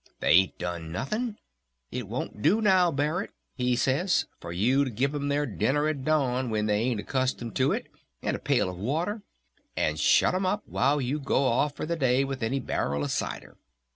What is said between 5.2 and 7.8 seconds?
their dinner at dawn when they ain't accustomed to